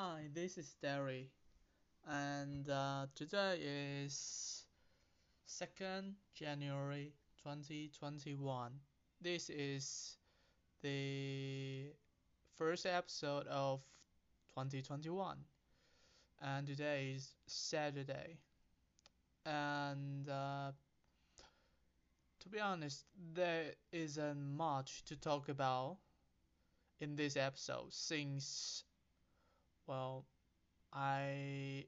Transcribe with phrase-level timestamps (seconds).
[0.00, 1.28] Hi, this is Derry,
[2.06, 3.58] and uh, today
[4.04, 4.64] is
[5.48, 8.70] 2nd January 2021.
[9.20, 10.16] This is
[10.82, 11.90] the
[12.54, 13.80] first episode of
[14.54, 15.38] 2021,
[16.42, 18.38] and today is Saturday.
[19.44, 20.70] And uh,
[22.38, 23.04] to be honest,
[23.34, 25.96] there isn't much to talk about
[27.00, 28.84] in this episode since,
[29.88, 30.26] well,
[30.92, 31.86] I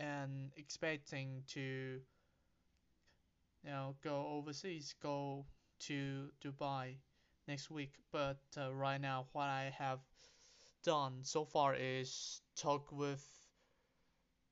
[0.00, 2.00] am expecting to,
[3.62, 5.44] you know, go overseas, go
[5.80, 6.96] to Dubai
[7.48, 7.92] next week.
[8.12, 10.00] But uh, right now, what I have
[10.84, 13.24] done so far is talk with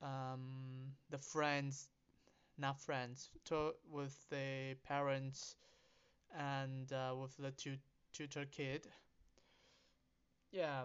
[0.02, 1.88] um, the friends,
[2.58, 5.56] not friends, talk with the parents
[6.36, 7.78] and uh, with the tu-
[8.12, 8.88] tutor kid.
[10.52, 10.84] Yeah,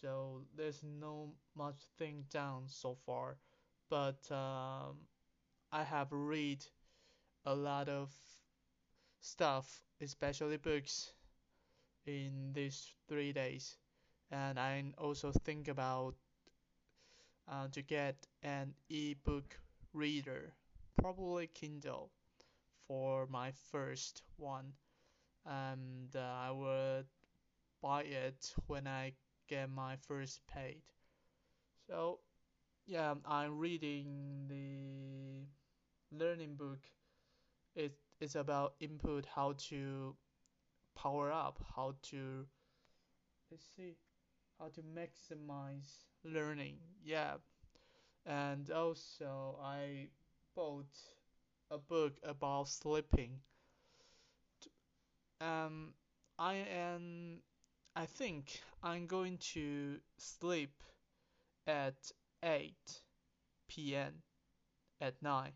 [0.00, 3.36] so there's no much thing done so far,
[3.90, 4.96] but um,
[5.72, 6.64] I have read
[7.46, 8.10] a lot of
[9.20, 11.12] stuff, especially books,
[12.06, 13.76] in these three days,
[14.30, 16.16] and I also think about
[17.48, 19.58] uh, to get an e-book
[19.92, 20.52] reader,
[21.00, 22.10] probably Kindle,
[22.88, 24.72] for my first one,
[25.46, 27.06] and uh, I would
[27.82, 29.14] buy it when I
[29.48, 30.82] get my first paid.
[31.86, 32.20] So
[32.86, 35.46] yeah, I'm reading the
[36.16, 36.80] learning book.
[37.76, 40.16] It it's about input, how to
[40.96, 42.46] power up, how to
[43.50, 43.96] let's see,
[44.58, 46.78] how to maximize learning.
[47.04, 47.34] Yeah,
[48.26, 50.08] and also I
[50.56, 50.94] bought
[51.70, 53.40] a book about sleeping.
[55.40, 55.94] Um,
[56.38, 57.40] I am
[57.96, 60.82] I think I'm going to sleep
[61.66, 61.94] at
[62.42, 62.74] 8
[63.68, 64.14] p.m.
[65.00, 65.54] at night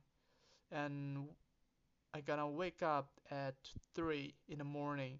[0.70, 1.28] and
[2.14, 3.56] I gonna wake up at
[3.94, 5.18] 3 in the morning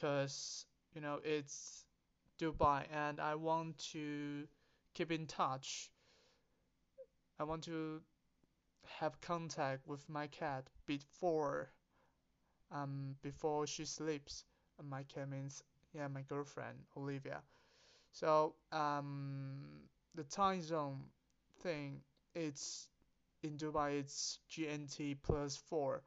[0.00, 1.86] cause you know it's
[2.38, 4.46] Dubai and I want to
[4.94, 5.90] keep in touch.
[7.38, 8.02] I want to
[9.00, 11.70] have contact with my cat before
[12.70, 14.44] um before she sleeps.
[14.82, 15.62] My cat means
[15.92, 17.40] yeah my girlfriend Olivia.
[18.12, 19.60] So um
[20.14, 21.00] the time zone
[21.62, 22.00] thing
[22.34, 22.88] it's
[23.42, 26.02] in Dubai it's GMT plus four,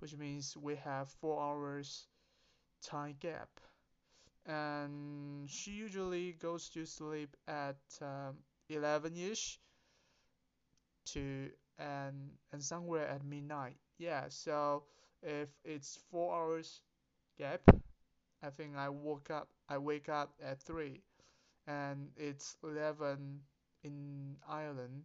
[0.00, 2.06] which means we have four hours
[2.82, 3.50] time gap.
[4.46, 8.38] And she usually goes to sleep at um,
[8.70, 9.58] 11ish
[11.06, 13.76] to and and somewhere at midnight.
[13.98, 14.84] Yeah, so
[15.22, 16.80] if it's four hours
[17.38, 17.62] gap,
[18.44, 21.02] I think I woke up I wake up at three,
[21.66, 23.40] and it's 11
[23.84, 25.04] in Ireland.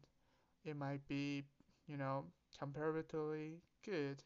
[0.65, 1.45] It might be,
[1.87, 2.25] you know,
[2.59, 4.23] comparatively good.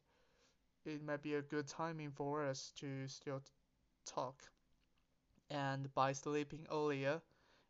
[0.85, 3.41] It might be a good timing for us to still
[4.06, 4.44] talk.
[5.50, 7.22] And by sleeping earlier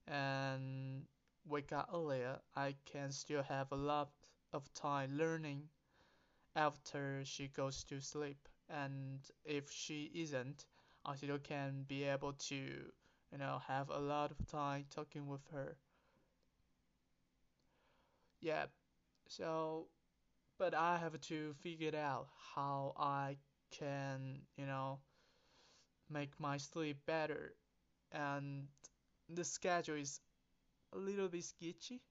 [0.08, 1.06] and
[1.46, 4.12] wake up earlier, I can still have a lot
[4.54, 5.70] of time learning
[6.56, 8.50] after she goes to sleep.
[8.70, 10.66] And if she isn't,
[11.06, 15.42] I still can be able to, you know, have a lot of time talking with
[15.54, 15.78] her.
[18.42, 18.66] Yeah,
[19.28, 19.88] so,
[20.60, 23.38] but I have to figure out how I
[23.72, 25.00] can, you know,
[26.10, 27.54] make my sleep better.
[28.12, 28.68] And
[29.30, 30.22] the schedule is
[30.94, 32.02] a little bit sketchy.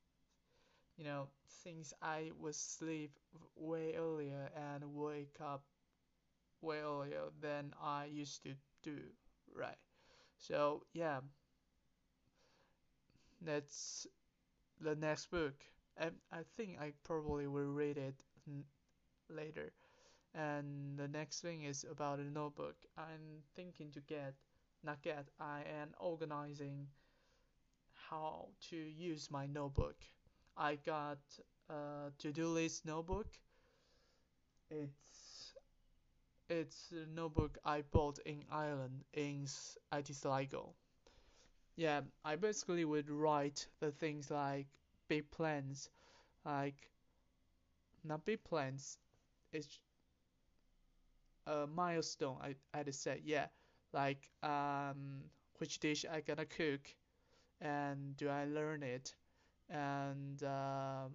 [0.96, 3.18] You know, since I would sleep
[3.56, 5.64] way earlier and wake up
[6.62, 8.98] way earlier than I used to do,
[9.54, 9.78] right?
[10.38, 11.20] So, yeah,
[13.40, 14.06] that's
[14.80, 15.54] the next book.
[15.96, 18.14] And I think I probably will read it
[19.28, 19.72] later.
[20.34, 22.76] And the next thing is about a notebook.
[22.96, 24.34] I'm thinking to get,
[24.82, 26.86] not get, I am organizing
[28.10, 29.96] how to use my notebook.
[30.56, 31.18] I got
[31.68, 33.26] a to-do list notebook.
[34.70, 35.31] It's
[36.52, 39.46] it's a notebook I bought in Ireland in
[39.92, 40.74] IT Sligo.
[41.76, 44.68] Yeah, I basically would write the things like
[45.08, 45.90] big plans,
[46.44, 46.90] like
[48.04, 48.98] not big plans.
[49.52, 49.80] It's
[51.46, 52.36] a milestone.
[52.40, 53.46] I I'd say yeah,
[53.92, 55.22] like um
[55.58, 56.80] which dish I gonna cook,
[57.60, 59.14] and do I learn it,
[59.70, 61.12] and um,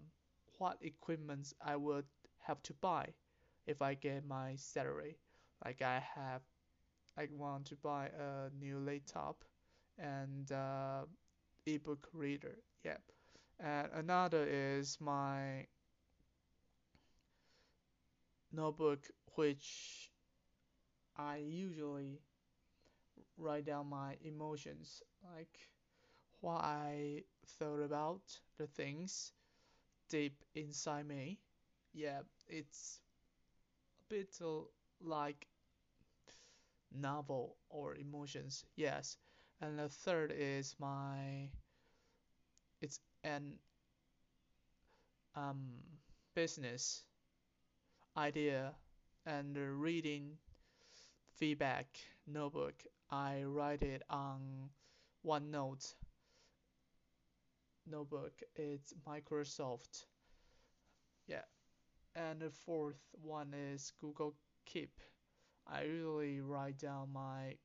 [0.60, 2.06] what equipments I would
[2.40, 3.13] have to buy
[3.68, 5.18] if I get my salary.
[5.65, 6.42] Like I have,
[7.18, 9.44] I want to buy a new laptop,
[9.98, 11.06] and uh,
[11.65, 12.57] ebook reader.
[12.83, 12.98] Yeah.
[13.59, 15.68] And another is my
[18.51, 20.12] notebook, which
[21.18, 22.21] I usually
[23.38, 25.01] write down my emotions,
[25.33, 25.59] like
[26.42, 27.24] what I
[27.59, 28.21] thought about
[28.57, 29.33] the things
[30.09, 31.39] deep inside me.
[31.94, 33.01] Yeah, it's
[34.01, 34.39] a bit
[35.02, 35.48] like
[36.92, 38.66] novel or emotions.
[38.76, 39.18] Yes.
[39.62, 41.50] And the third is my
[42.82, 43.60] it's an
[45.36, 45.84] um,
[46.36, 47.04] business
[48.18, 48.76] idea
[49.26, 50.38] and reading
[51.36, 51.98] feedback
[52.28, 52.84] notebook.
[53.10, 54.70] I write it on
[55.26, 55.96] OneNote
[57.88, 58.44] notebook.
[58.56, 60.06] It's Microsoft.
[61.28, 61.44] Yeah.
[62.16, 64.36] And the fourth one is Google
[64.68, 65.00] Keep.
[65.68, 67.58] I usually write down my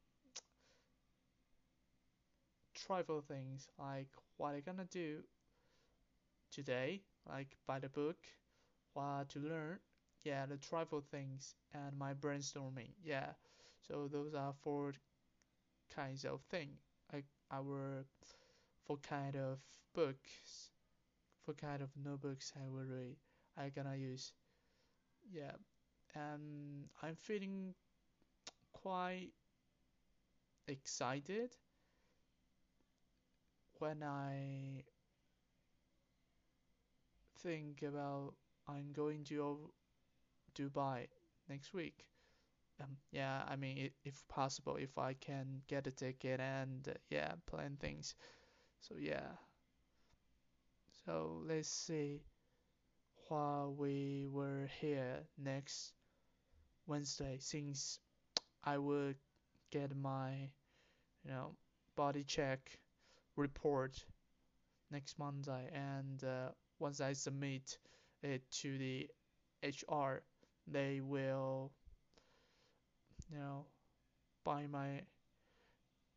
[2.74, 5.22] trivial things like what I'm gonna do
[6.52, 8.16] today, like by the book,
[8.94, 9.78] what to learn,
[10.24, 13.30] yeah, the trivial things, and my brainstorming, yeah.
[13.88, 14.94] So those are four
[15.94, 16.70] kinds of thing,
[17.12, 18.04] like our
[18.86, 19.58] for kind of
[19.94, 20.70] books,
[21.44, 23.16] for kind of notebooks I will read,
[23.58, 24.32] I'm gonna use,
[25.32, 25.52] yeah.
[26.14, 27.74] And I'm feeling
[28.72, 29.30] quite
[30.66, 31.56] excited
[33.78, 34.84] when I
[37.40, 38.34] think about
[38.68, 39.72] I'm going to
[40.54, 41.08] Dubai
[41.48, 42.04] next week.
[42.80, 47.32] Um, yeah, I mean, if possible, if I can get a ticket and uh, yeah,
[47.46, 48.14] plan things.
[48.80, 49.36] So yeah.
[51.04, 52.22] So let's see
[53.28, 55.94] while we were here next
[56.86, 57.98] Wednesday, since
[58.64, 59.14] I will
[59.70, 60.50] get my,
[61.24, 61.56] you know,
[61.96, 62.78] body check
[63.36, 64.04] report
[64.90, 66.48] next Monday, and uh,
[66.78, 67.78] once I submit
[68.22, 69.08] it to the
[69.62, 70.22] HR,
[70.66, 71.72] they will,
[73.30, 73.66] you know,
[74.44, 75.02] buy my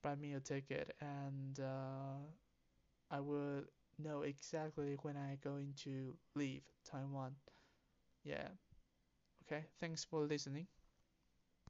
[0.03, 2.21] buy me a ticket, and uh,
[3.11, 3.63] I will
[3.97, 7.35] know exactly when I going to leave Taiwan.
[8.23, 8.49] Yeah.
[9.47, 9.65] Okay.
[9.79, 10.67] Thanks for listening.